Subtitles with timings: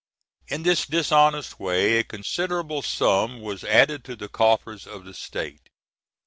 [0.47, 5.69] In this dishonest way a considerable sum was added to the coffers of the state.